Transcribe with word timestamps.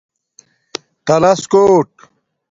تلس 1.05 1.41
کوٹ 1.51 1.89